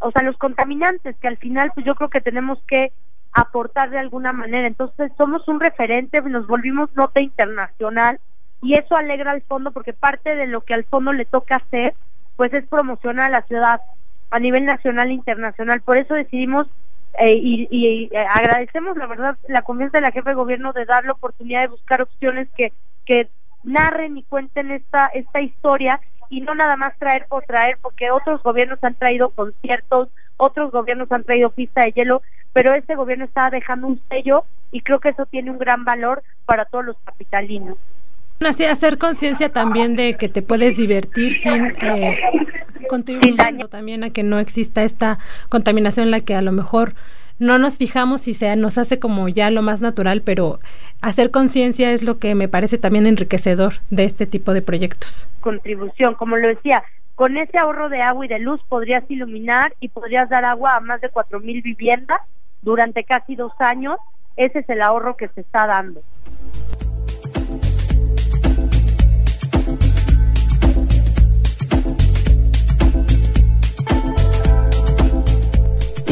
o 0.00 0.10
sea, 0.10 0.22
los 0.22 0.36
contaminantes 0.36 1.16
que 1.18 1.28
al 1.28 1.36
final 1.36 1.70
pues 1.74 1.86
yo 1.86 1.94
creo 1.94 2.10
que 2.10 2.20
tenemos 2.20 2.58
que 2.66 2.92
aportar 3.32 3.90
de 3.90 3.98
alguna 3.98 4.32
manera. 4.32 4.66
Entonces, 4.66 5.12
somos 5.16 5.46
un 5.48 5.60
referente, 5.60 6.20
nos 6.22 6.46
volvimos 6.46 6.90
nota 6.94 7.20
internacional 7.20 8.20
y 8.60 8.74
eso 8.74 8.96
alegra 8.96 9.30
al 9.30 9.42
fondo 9.42 9.70
porque 9.70 9.92
parte 9.92 10.34
de 10.34 10.46
lo 10.46 10.62
que 10.62 10.74
al 10.74 10.84
fondo 10.84 11.12
le 11.12 11.24
toca 11.24 11.56
hacer 11.56 11.94
pues 12.38 12.54
es 12.54 12.64
promocionar 12.68 13.26
a 13.26 13.40
la 13.40 13.42
ciudad 13.42 13.80
a 14.30 14.38
nivel 14.38 14.64
nacional 14.64 15.10
e 15.10 15.14
internacional. 15.14 15.80
Por 15.80 15.96
eso 15.96 16.14
decidimos 16.14 16.68
eh, 17.18 17.34
y, 17.34 18.08
eh, 18.12 18.26
agradecemos 18.30 18.96
la 18.96 19.08
verdad 19.08 19.36
la 19.48 19.62
confianza 19.62 19.98
de 19.98 20.02
la 20.02 20.12
jefe 20.12 20.30
de 20.30 20.36
gobierno 20.36 20.72
de 20.72 20.84
dar 20.84 21.04
la 21.04 21.14
oportunidad 21.14 21.62
de 21.62 21.66
buscar 21.66 22.00
opciones 22.00 22.46
que, 22.56 22.72
que 23.04 23.28
narren 23.64 24.16
y 24.16 24.22
cuenten 24.22 24.70
esta, 24.70 25.06
esta 25.08 25.40
historia 25.40 26.00
y 26.30 26.40
no 26.40 26.54
nada 26.54 26.76
más 26.76 26.96
traer 26.98 27.26
por 27.26 27.42
traer, 27.42 27.76
porque 27.82 28.12
otros 28.12 28.40
gobiernos 28.44 28.78
han 28.82 28.94
traído 28.94 29.30
conciertos, 29.30 30.08
otros 30.36 30.70
gobiernos 30.70 31.10
han 31.10 31.24
traído 31.24 31.50
pista 31.50 31.82
de 31.82 31.90
hielo, 31.90 32.22
pero 32.52 32.72
este 32.72 32.94
gobierno 32.94 33.24
está 33.24 33.50
dejando 33.50 33.88
un 33.88 34.00
sello 34.08 34.44
y 34.70 34.82
creo 34.82 35.00
que 35.00 35.08
eso 35.08 35.26
tiene 35.26 35.50
un 35.50 35.58
gran 35.58 35.84
valor 35.84 36.22
para 36.44 36.66
todos 36.66 36.84
los 36.84 36.96
capitalinos. 37.04 37.78
Así, 38.40 38.64
hacer 38.64 38.98
conciencia 38.98 39.50
también 39.50 39.96
de 39.96 40.14
que 40.14 40.28
te 40.28 40.42
puedes 40.42 40.76
divertir 40.76 41.34
sin 41.34 41.66
eh, 41.82 42.18
contribuyendo 42.88 43.68
también 43.68 44.04
a 44.04 44.10
que 44.10 44.22
no 44.22 44.38
exista 44.38 44.84
esta 44.84 45.18
contaminación 45.48 46.10
la 46.10 46.20
que 46.20 46.34
a 46.34 46.42
lo 46.42 46.52
mejor 46.52 46.94
no 47.38 47.58
nos 47.58 47.78
fijamos 47.78 48.26
y 48.26 48.34
se 48.34 48.54
nos 48.56 48.78
hace 48.78 48.98
como 48.98 49.28
ya 49.28 49.50
lo 49.50 49.62
más 49.62 49.80
natural, 49.80 50.22
pero 50.22 50.60
hacer 51.00 51.30
conciencia 51.30 51.92
es 51.92 52.02
lo 52.02 52.18
que 52.18 52.34
me 52.34 52.48
parece 52.48 52.78
también 52.78 53.06
enriquecedor 53.06 53.74
de 53.90 54.04
este 54.04 54.26
tipo 54.26 54.52
de 54.52 54.62
proyectos. 54.62 55.28
Contribución, 55.40 56.14
como 56.14 56.36
lo 56.36 56.48
decía, 56.48 56.82
con 57.14 57.36
ese 57.36 57.58
ahorro 57.58 57.88
de 57.88 58.02
agua 58.02 58.24
y 58.24 58.28
de 58.28 58.38
luz 58.38 58.60
podrías 58.68 59.04
iluminar 59.08 59.74
y 59.80 59.88
podrías 59.88 60.28
dar 60.28 60.44
agua 60.44 60.76
a 60.76 60.80
más 60.80 61.00
de 61.00 61.10
cuatro 61.10 61.40
mil 61.40 61.62
viviendas 61.62 62.20
durante 62.62 63.04
casi 63.04 63.36
dos 63.36 63.52
años. 63.58 63.98
Ese 64.36 64.60
es 64.60 64.68
el 64.68 64.82
ahorro 64.82 65.16
que 65.16 65.28
se 65.28 65.40
está 65.40 65.66
dando. 65.66 66.00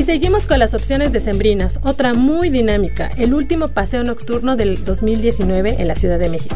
Seguimos 0.06 0.46
con 0.46 0.60
las 0.60 0.72
opciones 0.72 1.12
decembrinas, 1.12 1.80
otra 1.82 2.14
muy 2.14 2.48
dinámica, 2.48 3.10
el 3.16 3.34
último 3.34 3.66
paseo 3.66 4.04
nocturno 4.04 4.54
del 4.54 4.84
2019 4.84 5.80
en 5.80 5.88
la 5.88 5.96
Ciudad 5.96 6.20
de 6.20 6.28
México. 6.28 6.54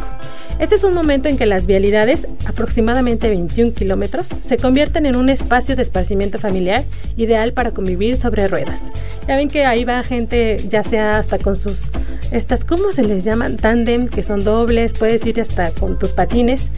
Este 0.60 0.76
es 0.76 0.84
un 0.84 0.94
momento 0.94 1.28
en 1.28 1.36
que 1.36 1.46
las 1.46 1.66
vialidades, 1.66 2.28
aproximadamente 2.46 3.28
21 3.28 3.72
kilómetros, 3.72 4.28
se 4.46 4.56
convierten 4.56 5.04
en 5.04 5.16
un 5.16 5.28
espacio 5.30 5.74
de 5.74 5.82
esparcimiento 5.82 6.38
familiar 6.38 6.84
ideal 7.16 7.52
para 7.52 7.72
convivir 7.72 8.16
sobre 8.18 8.46
ruedas. 8.46 8.82
Ya 9.26 9.34
ven 9.34 9.48
que 9.48 9.64
ahí 9.64 9.84
va 9.84 10.04
gente, 10.04 10.58
ya 10.68 10.84
sea 10.84 11.18
hasta 11.18 11.38
con 11.38 11.56
sus, 11.56 11.90
estas, 12.30 12.64
¿cómo 12.64 12.92
se 12.92 13.02
les 13.02 13.24
llaman? 13.24 13.56
Tandem, 13.56 14.06
que 14.06 14.22
son 14.22 14.44
dobles, 14.44 14.92
puedes 14.92 15.26
ir 15.26 15.40
hasta 15.40 15.72
con 15.72 15.98
tus 15.98 16.12
patines 16.12 16.68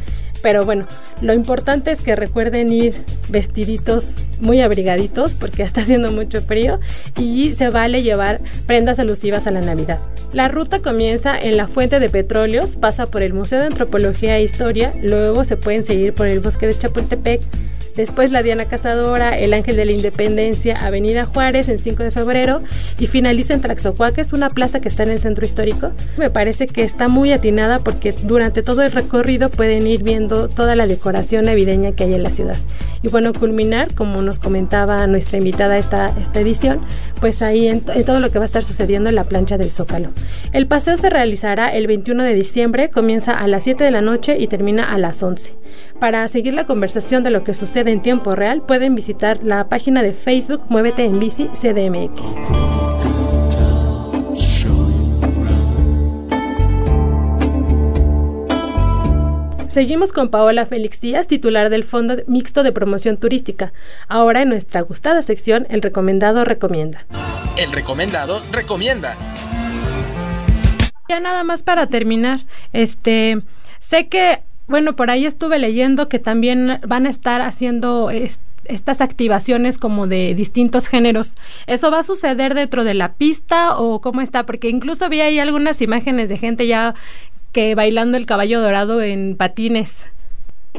pero 0.43 0.65
bueno, 0.65 0.87
lo 1.21 1.33
importante 1.33 1.91
es 1.91 2.03
que 2.03 2.17
recuerden 2.17 2.73
ir 2.73 3.05
vestiditos 3.29 4.27
muy 4.41 4.61
abrigaditos 4.61 5.33
porque 5.35 5.63
está 5.63 5.81
haciendo 5.81 6.11
mucho 6.11 6.43
frío 6.43 6.81
y 7.17 7.55
se 7.55 7.71
vale 7.71 8.03
llevar 8.03 8.41
prendas 8.67 8.99
alusivas 8.99 9.47
a 9.47 9.53
la 9.53 9.61
Navidad. 9.61 9.99
La 10.33 10.49
ruta 10.49 10.81
comienza 10.81 11.39
en 11.39 11.57
la 11.57 11.69
Fuente 11.69 12.01
de 12.01 12.09
Petróleos, 12.09 12.77
pasa 12.77 13.07
por 13.07 13.23
el 13.23 13.35
Museo 13.35 13.61
de 13.61 13.67
Antropología 13.67 14.39
e 14.39 14.45
Historia, 14.45 14.93
luego 15.03 15.45
se 15.45 15.57
pueden 15.57 15.85
seguir 15.85 16.15
por 16.15 16.27
el 16.27 16.41
Bosque 16.41 16.67
de 16.67 16.79
Chapultepec, 16.79 17.43
después 17.97 18.31
la 18.31 18.43
Diana 18.43 18.65
Cazadora, 18.67 19.39
el 19.39 19.53
Ángel 19.53 19.77
de 19.77 19.85
la 19.85 19.93
Independencia, 19.93 20.85
Avenida 20.85 21.25
Juárez 21.25 21.69
en 21.69 21.79
5 21.79 22.03
de 22.03 22.11
febrero 22.11 22.63
y 22.99 23.07
finaliza 23.07 23.55
en 23.55 23.61
Tlaxocuá, 23.61 24.13
que 24.13 24.21
es 24.21 24.33
una 24.33 24.51
plaza 24.51 24.81
que 24.81 24.89
está 24.89 25.03
en 25.03 25.11
el 25.11 25.21
centro 25.21 25.45
histórico. 25.45 25.93
Me 26.17 26.31
parece 26.31 26.67
que 26.67 26.83
está 26.83 27.09
muy 27.09 27.33
atinada 27.33 27.79
porque 27.81 28.13
durante 28.13 28.63
todo 28.63 28.83
el 28.83 28.93
recorrido 28.93 29.51
pueden 29.51 29.87
ir 29.87 30.03
viendo 30.03 30.49
toda 30.49 30.77
la 30.77 30.87
decoración 30.87 31.45
navideña 31.45 31.93
que 31.93 32.05
hay 32.05 32.15
en 32.15 32.23
la 32.23 32.31
ciudad. 32.31 32.57
Y 33.03 33.09
bueno, 33.09 33.33
culminar, 33.33 33.95
como 33.95 34.23
nos 34.23 34.39
comentaba 34.39 35.07
nuestra 35.09 35.39
invitada 35.39 35.77
esta, 35.77 36.15
esta 36.21 36.41
edición, 36.41 36.81
pues 37.21 37.43
ahí 37.43 37.67
en, 37.67 37.83
en, 37.95 38.05
todo 38.05 38.21
lo 38.21 38.31
que 38.31 38.39
va 38.39 38.45
a 38.45 38.47
estar 38.47 38.63
sucediendo 38.63 39.09
en 39.09 39.17
la 39.17 39.25
plancha 39.25 39.59
del 39.59 39.71
Zócalo. 39.71 40.11
El 40.53 40.69
paseo 40.69 40.97
se 40.97 41.11
realizará 41.11 41.75
el 41.75 41.89
21 41.89 42.23
de 42.23 42.35
diciembre, 42.35 42.91
comienza 42.91 43.33
a 43.33 43.49
las 43.49 43.65
7 43.65 43.83
de 43.83 43.91
la 43.91 44.03
noche 44.03 44.37
y 44.39 44.47
termina 44.47 44.93
a 44.93 44.99
las 44.99 45.23
11. 45.23 45.53
Para 46.03 46.27
seguir 46.27 46.53
la 46.53 46.67
conversación 46.67 47.23
de 47.23 47.31
lo 47.31 47.45
que 47.45 47.55
sucede 47.55 47.93
en 47.93 48.03
tiempo 48.03 48.35
real, 48.35 48.63
pueden 48.63 48.97
visitar 48.97 49.39
la 49.45 49.69
página 49.69 50.03
de 50.03 50.13
Facebook 50.13 50.63
Muévete 50.69 51.05
en 51.05 51.21
Bici 51.21 51.47
CDMX. 51.51 52.39
Seguimos 59.69 60.13
con 60.13 60.29
Paola 60.31 60.67
Félix 60.67 61.01
Díaz, 61.01 61.29
titular 61.29 61.71
del 61.71 61.85
Fondo 61.85 62.17
Mixto 62.27 62.65
de 62.65 62.73
Promoción 62.73 63.17
Turística. 63.17 63.73
Ahora 64.09 64.43
en 64.43 64.49
nuestra 64.49 64.81
gustada 64.81 65.23
sección, 65.23 65.69
el 65.71 65.83
recomendado 65.83 66.45
recomienda. 66.45 67.07
El 67.57 67.71
recomendado 67.71 68.43
recomienda. 68.51 69.15
Ya 71.09 71.21
nada 71.21 71.45
más 71.45 71.63
para 71.63 71.87
terminar, 71.87 72.41
este, 72.73 73.41
sé 73.79 74.09
que, 74.09 74.41
bueno, 74.67 74.95
por 74.95 75.11
ahí 75.11 75.27
estuve 75.27 75.59
leyendo 75.59 76.09
que 76.09 76.19
también 76.19 76.81
van 76.87 77.07
a 77.07 77.11
estar 77.11 77.41
haciendo 77.41 78.11
estas 78.65 79.01
activaciones 79.01 79.79
como 79.79 80.07
de 80.07 80.35
distintos 80.35 80.89
géneros. 80.89 81.37
¿Eso 81.67 81.91
va 81.91 81.99
a 81.99 82.03
suceder 82.03 82.55
dentro 82.55 82.85
de 82.85 82.95
la 82.95 83.13
pista 83.15 83.79
o 83.79 84.01
cómo 84.01 84.21
está? 84.21 84.47
Porque 84.47 84.69
incluso 84.69 85.09
vi 85.09 85.21
ahí 85.21 85.39
algunas 85.39 85.83
imágenes 85.83 86.29
de 86.29 86.39
gente 86.39 86.67
ya 86.67 86.95
que 87.53 87.75
bailando 87.75 88.17
el 88.17 88.27
caballo 88.27 88.61
dorado 88.61 89.03
en 89.03 89.37
patines. 89.37 90.11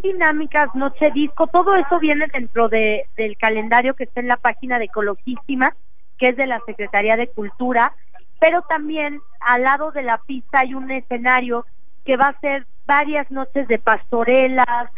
Dinámicas, 0.02 0.74
noche 0.74 1.12
disco, 1.12 1.46
todo 1.48 1.76
eso 1.76 2.00
viene 2.00 2.26
dentro 2.34 2.68
de, 2.68 3.06
del 3.16 3.38
calendario 3.38 3.94
que 3.94 4.06
está 4.06 4.22
en 4.22 4.28
la 4.28 4.38
página 4.38 4.80
de 4.80 4.86
Ecolojísima, 4.86 5.76
que 6.18 6.30
es 6.30 6.38
de 6.38 6.48
la 6.48 6.60
Secretaría 6.66 7.16
de 7.16 7.28
Cultura, 7.28 7.94
pero 8.40 8.64
también 8.64 9.22
al 9.40 9.64
lado 9.64 9.92
de 9.92 10.02
la 10.02 10.18
pista 10.18 10.62
hay 10.62 10.74
un 10.74 10.90
escenario 10.90 11.66
que 12.06 12.18
va 12.18 12.30
a 12.30 12.40
ser 12.40 12.66
varias 12.86 13.30
noches 13.32 13.68
de 13.68 13.80
pastorelas, 13.80 14.90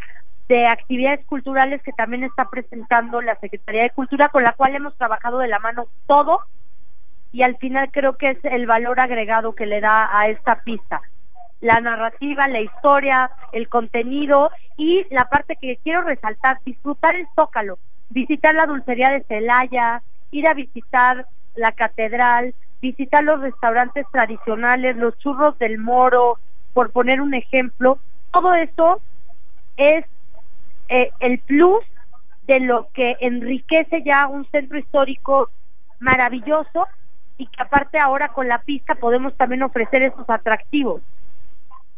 de 0.47 0.67
actividades 0.67 1.25
culturales 1.25 1.81
que 1.81 1.91
también 1.91 2.23
está 2.23 2.49
presentando 2.49 3.21
la 3.21 3.35
Secretaría 3.39 3.83
de 3.83 3.89
Cultura, 3.89 4.29
con 4.29 4.43
la 4.43 4.53
cual 4.53 4.75
hemos 4.75 4.95
trabajado 4.95 5.39
de 5.39 5.47
la 5.47 5.59
mano 5.59 5.87
todo 6.07 6.43
y 7.31 7.43
al 7.43 7.57
final 7.57 7.91
creo 7.91 8.17
que 8.17 8.29
es 8.29 8.37
el 8.43 8.65
valor 8.65 8.99
agregado 8.99 9.55
que 9.55 9.65
le 9.65 9.81
da 9.81 10.09
a 10.17 10.29
esta 10.29 10.61
pista 10.61 11.01
la 11.61 11.81
narrativa, 11.81 12.47
la 12.47 12.61
historia, 12.61 13.31
el 13.51 13.67
contenido 13.69 14.51
y 14.77 15.05
la 15.09 15.25
parte 15.25 15.57
que 15.59 15.77
quiero 15.83 16.03
resaltar, 16.03 16.59
disfrutar 16.63 17.15
el 17.15 17.27
zócalo. 17.35 17.77
visitar 18.09 18.53
la 18.53 18.67
dulcería 18.67 19.09
de 19.09 19.23
Celaya, 19.23 20.03
ir 20.29 20.47
a 20.47 20.53
visitar 20.53 21.25
la 21.55 21.71
catedral, 21.71 22.53
visitar 22.79 23.23
los 23.23 23.41
restaurantes 23.41 24.05
tradicionales, 24.11 24.95
los 24.95 25.17
churros 25.17 25.57
del 25.57 25.79
moro, 25.79 26.37
por 26.75 26.91
poner 26.91 27.21
un 27.21 27.33
ejemplo. 27.33 27.99
Todo 28.33 28.53
eso 28.53 29.01
es 29.77 30.03
eh, 30.89 31.09
el 31.21 31.39
plus 31.39 31.85
de 32.47 32.59
lo 32.59 32.89
que 32.93 33.15
enriquece 33.21 34.03
ya 34.03 34.27
un 34.27 34.45
centro 34.51 34.77
histórico 34.77 35.49
maravilloso 35.99 36.85
y 37.37 37.47
que 37.47 37.61
aparte 37.61 37.97
ahora 37.97 38.33
con 38.33 38.49
la 38.49 38.61
pista 38.61 38.95
podemos 38.95 39.33
también 39.37 39.63
ofrecer 39.63 40.01
esos 40.01 40.29
atractivos 40.29 41.01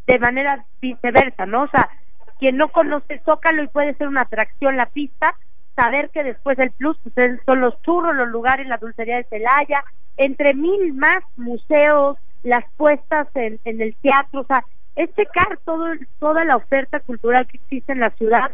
de 0.05 0.19
manera 0.19 0.63
viceversa, 0.79 1.48
¿no? 1.48 1.63
O 1.63 1.67
sea, 1.69 1.89
quien 2.38 2.55
no 2.55 2.67
conoce 2.67 3.19
Zócalo 3.25 3.63
y 3.63 3.67
puede 3.67 3.96
ser 3.96 4.07
una 4.07 4.22
atracción 4.22 4.77
la 4.77 4.86
pista, 4.86 5.36
saber 5.75 6.12
que 6.12 6.24
después 6.24 6.60
el 6.60 6.69
plus 6.69 7.00
pues, 7.15 7.39
son 7.48 7.62
los 7.62 7.81
churros, 7.81 8.15
los 8.15 8.27
lugares, 8.27 8.67
la 8.67 8.77
dulcería 8.77 9.17
de 9.17 9.24
Celaya, 9.24 9.84
entre 10.17 10.53
mil 10.53 10.93
más 10.93 11.24
museos, 11.36 12.17
las 12.44 12.63
puestas 12.77 13.27
en, 13.36 13.60
en 13.65 13.82
el 13.82 13.96
teatro, 13.96 14.41
o 14.41 14.46
sea, 14.46 14.63
es 14.96 15.13
checar 15.15 15.60
todo, 15.63 15.86
toda 16.20 16.44
la 16.44 16.56
oferta 16.56 17.00
cultural 17.00 17.48
que 17.48 17.58
existe 17.58 17.94
en 17.94 18.00
la 18.00 18.10
ciudad, 18.12 18.51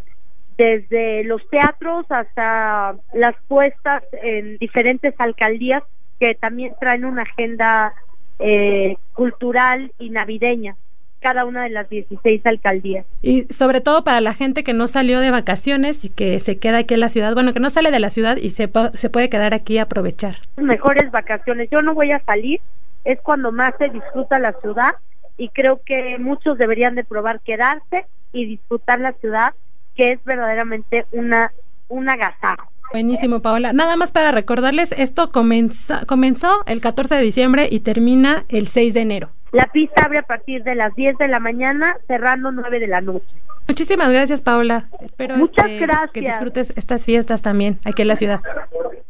desde 0.58 1.24
los 1.24 1.48
teatros 1.50 2.06
hasta 2.10 2.96
las 3.14 3.36
puestas 3.48 4.04
en 4.22 4.58
diferentes 4.58 5.14
alcaldías 5.18 5.84
que 6.20 6.36
también 6.36 6.74
traen 6.80 7.06
una 7.06 7.24
agenda 7.24 7.94
eh, 8.40 8.98
cultural 9.14 9.92
y 10.00 10.10
navideña 10.10 10.76
cada 11.24 11.46
una 11.46 11.64
de 11.64 11.70
las 11.70 11.90
16 11.90 12.46
alcaldías. 12.46 13.06
Y 13.22 13.44
sobre 13.52 13.80
todo 13.80 14.04
para 14.04 14.20
la 14.20 14.34
gente 14.34 14.64
que 14.64 14.74
no 14.74 14.88
salió 14.88 15.22
de 15.22 15.32
vacaciones 15.32 16.04
y 16.04 16.10
que 16.10 16.40
se 16.42 16.60
queda 16.60 16.80
aquí 16.80 16.94
en 16.94 17.00
la 17.00 17.08
ciudad, 17.08 17.34
bueno, 17.34 17.54
que 17.54 17.62
no 17.62 17.70
sale 17.70 17.92
de 17.92 18.00
la 18.02 18.10
ciudad 18.10 18.36
y 18.36 18.50
se, 18.50 18.70
se 18.94 19.10
puede 19.10 19.30
quedar 19.30 19.54
aquí 19.54 19.78
a 19.78 19.84
aprovechar. 19.84 20.36
Mejores 20.58 21.10
vacaciones. 21.12 21.70
Yo 21.72 21.82
no 21.82 21.94
voy 21.96 22.12
a 22.12 22.20
salir, 22.26 22.60
es 23.04 23.20
cuando 23.22 23.52
más 23.52 23.74
se 23.78 23.90
disfruta 23.90 24.40
la 24.40 24.54
ciudad 24.62 24.96
y 25.38 25.50
creo 25.50 25.82
que 25.84 26.18
muchos 26.20 26.58
deberían 26.58 26.96
de 26.96 27.04
probar 27.04 27.42
quedarse 27.42 28.06
y 28.32 28.46
disfrutar 28.46 29.00
la 29.00 29.14
ciudad, 29.14 29.54
que 29.96 30.14
es 30.14 30.24
verdaderamente 30.24 31.06
una, 31.12 31.52
un 31.88 32.10
agasajo. 32.10 32.70
Buenísimo, 32.92 33.42
Paola. 33.42 33.74
Nada 33.74 33.96
más 33.96 34.12
para 34.12 34.32
recordarles, 34.32 34.92
esto 34.92 35.32
comenzó, 35.32 35.96
comenzó 36.06 36.64
el 36.68 36.80
14 36.80 37.16
de 37.16 37.22
diciembre 37.22 37.68
y 37.70 37.80
termina 37.80 38.46
el 38.50 38.68
6 38.68 38.94
de 38.94 39.02
enero. 39.02 39.30
La 39.52 39.68
pista 39.68 40.04
abre 40.06 40.20
a 40.20 40.24
partir 40.24 40.64
de 40.64 40.76
las 40.76 40.94
10 40.96 41.18
de 41.18 41.28
la 41.28 41.40
mañana, 41.40 41.98
cerrando 42.08 42.52
9 42.52 42.80
de 42.80 42.88
la 42.88 43.02
noche. 43.02 43.26
Muchísimas 43.68 44.12
gracias, 44.12 44.42
Paola. 44.42 44.86
Espero 45.02 45.38
Muchas 45.38 45.66
este, 45.66 45.80
gracias. 45.80 46.12
que 46.12 46.22
disfrutes 46.22 46.74
estas 46.76 47.06
fiestas 47.06 47.42
también 47.42 47.80
aquí 47.86 48.02
en 48.02 48.10
la 48.10 48.16
ciudad. 48.16 48.42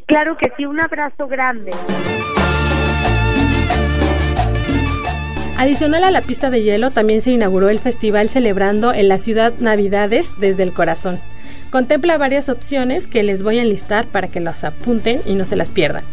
Claro 0.06 0.38
que 0.38 0.52
sí, 0.56 0.66
un 0.66 0.80
abrazo 0.80 1.28
grande. 1.28 1.72
Adicional 5.58 6.04
a 6.04 6.12
la 6.12 6.22
pista 6.22 6.50
de 6.50 6.64
hielo, 6.64 6.92
también 6.92 7.22
se 7.22 7.32
inauguró 7.32 7.70
el 7.70 7.80
festival 7.80 8.30
celebrando 8.30 8.94
en 8.94 9.08
la 9.08 9.18
ciudad 9.18 9.54
Navidades 9.60 10.32
desde 10.38 10.64
el 10.64 10.74
corazón. 10.74 11.20
Contempla 11.70 12.18
varias 12.18 12.50
opciones 12.50 13.08
que 13.08 13.24
les 13.24 13.44
voy 13.44 13.60
a 13.60 13.62
enlistar 13.62 14.08
para 14.08 14.28
que 14.28 14.40
las 14.40 14.64
apunten 14.64 15.22
y 15.26 15.36
no 15.36 15.46
se 15.46 15.56
las 15.56 15.70
pierdan. 15.70 16.04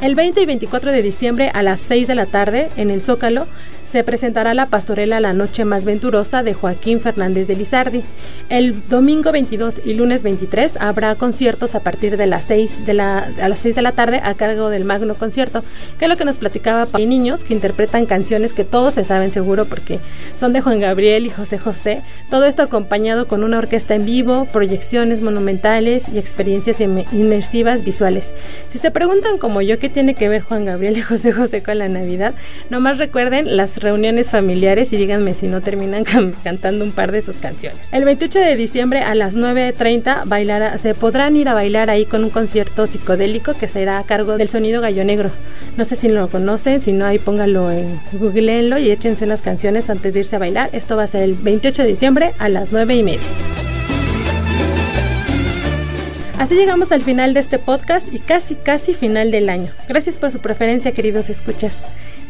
El 0.00 0.14
20 0.14 0.40
y 0.40 0.46
24 0.46 0.92
de 0.92 1.02
diciembre 1.02 1.50
a 1.52 1.62
las 1.62 1.80
6 1.80 2.08
de 2.08 2.14
la 2.14 2.26
tarde 2.26 2.68
en 2.76 2.90
el 2.90 3.00
Zócalo 3.00 3.46
se 3.90 4.04
presentará 4.04 4.54
la 4.54 4.66
pastorela 4.66 5.18
La 5.18 5.32
Noche 5.32 5.64
Más 5.64 5.84
Venturosa 5.84 6.44
de 6.44 6.54
Joaquín 6.54 7.00
Fernández 7.00 7.48
de 7.48 7.56
Lizardi. 7.56 8.04
El 8.48 8.88
domingo 8.88 9.32
22 9.32 9.80
y 9.84 9.94
lunes 9.94 10.22
23 10.22 10.76
habrá 10.78 11.16
conciertos 11.16 11.74
a 11.74 11.80
partir 11.80 12.16
de 12.16 12.26
las 12.26 12.44
6 12.44 12.86
de 12.86 12.94
la, 12.94 13.28
a 13.40 13.48
las 13.48 13.58
6 13.58 13.74
de 13.74 13.82
la 13.82 13.92
tarde 13.92 14.20
a 14.22 14.34
cargo 14.34 14.68
del 14.68 14.84
Magno 14.84 15.14
Concierto, 15.14 15.64
que 15.98 16.04
es 16.04 16.08
lo 16.08 16.16
que 16.16 16.24
nos 16.24 16.36
platicaba 16.36 16.86
para 16.86 17.04
niños 17.04 17.42
que 17.42 17.52
interpretan 17.52 18.06
canciones 18.06 18.52
que 18.52 18.64
todos 18.64 18.94
se 18.94 19.04
saben 19.04 19.32
seguro 19.32 19.64
porque 19.64 19.98
son 20.36 20.52
de 20.52 20.60
Juan 20.60 20.78
Gabriel 20.78 21.26
y 21.26 21.30
José 21.30 21.58
José. 21.58 22.02
Todo 22.30 22.44
esto 22.44 22.62
acompañado 22.62 23.26
con 23.26 23.42
una 23.42 23.58
orquesta 23.58 23.96
en 23.96 24.04
vivo, 24.04 24.46
proyecciones 24.52 25.20
monumentales 25.20 26.08
y 26.08 26.18
experiencias 26.18 26.80
inmersivas 26.80 27.84
visuales. 27.84 28.32
Si 28.70 28.78
se 28.78 28.92
preguntan 28.92 29.38
como 29.38 29.62
yo 29.62 29.80
qué 29.80 29.88
tiene 29.88 30.14
que 30.14 30.28
ver 30.28 30.42
Juan 30.42 30.64
Gabriel 30.64 30.96
y 30.96 31.02
José 31.02 31.32
José 31.32 31.64
con 31.64 31.78
la 31.78 31.88
Navidad, 31.88 32.34
nomás 32.70 32.98
recuerden 32.98 33.56
las 33.56 33.79
reuniones 33.80 34.30
familiares 34.30 34.92
y 34.92 34.96
díganme 34.96 35.34
si 35.34 35.46
no 35.46 35.60
terminan 35.60 36.04
cantando 36.44 36.84
un 36.84 36.92
par 36.92 37.12
de 37.12 37.22
sus 37.22 37.36
canciones. 37.36 37.80
El 37.92 38.04
28 38.04 38.38
de 38.38 38.56
diciembre 38.56 39.00
a 39.00 39.14
las 39.14 39.36
9.30 39.36 40.22
bailar, 40.26 40.78
se 40.78 40.94
podrán 40.94 41.36
ir 41.36 41.48
a 41.48 41.54
bailar 41.54 41.90
ahí 41.90 42.06
con 42.06 42.24
un 42.24 42.30
concierto 42.30 42.86
psicodélico 42.86 43.54
que 43.54 43.68
será 43.68 43.98
a 43.98 44.04
cargo 44.04 44.36
del 44.36 44.48
sonido 44.48 44.80
gallo 44.80 45.04
negro. 45.04 45.30
No 45.76 45.84
sé 45.84 45.96
si 45.96 46.08
lo 46.08 46.28
conocen, 46.28 46.80
si 46.80 46.92
no 46.92 47.04
ahí 47.06 47.18
pónganlo 47.18 47.70
en 47.70 48.00
googleenlo 48.12 48.78
y 48.78 48.90
échense 48.90 49.24
unas 49.24 49.42
canciones 49.42 49.90
antes 49.90 50.14
de 50.14 50.20
irse 50.20 50.36
a 50.36 50.38
bailar. 50.38 50.70
Esto 50.72 50.96
va 50.96 51.04
a 51.04 51.06
ser 51.06 51.22
el 51.22 51.34
28 51.34 51.82
de 51.82 51.88
diciembre 51.88 52.32
a 52.38 52.48
las 52.48 52.72
9 52.72 52.94
y 52.94 53.02
media. 53.02 53.20
Así 56.40 56.54
llegamos 56.54 56.90
al 56.90 57.02
final 57.02 57.34
de 57.34 57.40
este 57.40 57.58
podcast 57.58 58.12
y 58.14 58.18
casi, 58.18 58.54
casi 58.54 58.94
final 58.94 59.30
del 59.30 59.50
año. 59.50 59.72
Gracias 59.88 60.16
por 60.16 60.30
su 60.30 60.38
preferencia, 60.38 60.92
queridos 60.92 61.28
escuchas. 61.28 61.82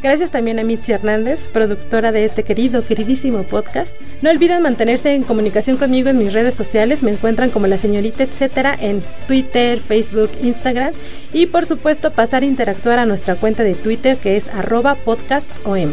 Gracias 0.03 0.31
también 0.31 0.59
a 0.59 0.65
Mitzi 0.65 0.93
Hernández, 0.93 1.47
productora 1.53 2.11
de 2.11 2.25
este 2.25 2.43
querido, 2.43 2.87
queridísimo 2.87 3.43
podcast. 3.43 3.95
No 4.23 4.31
olviden 4.31 4.63
mantenerse 4.63 5.15
en 5.15 5.25
comunicación 5.25 5.77
conmigo 5.77 6.09
en 6.09 6.17
mis 6.17 6.33
redes 6.33 6.55
sociales. 6.55 7.03
Me 7.03 7.11
encuentran 7.11 7.51
como 7.51 7.67
la 7.67 7.77
señorita 7.77 8.23
etcétera 8.23 8.75
en 8.81 9.03
Twitter, 9.27 9.79
Facebook, 9.79 10.31
Instagram. 10.43 10.95
Y 11.35 11.47
por 11.47 11.67
supuesto 11.67 12.13
pasar 12.13 12.43
a 12.43 12.47
interactuar 12.47 12.99
a 12.99 13.05
nuestra 13.05 13.35
cuenta 13.35 13.63
de 13.63 13.75
Twitter 13.75 14.17
que 14.17 14.39
es 14.39 14.49
arroba 14.49 14.95
podcastom. 14.95 15.93